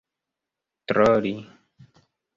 troli 0.87 1.35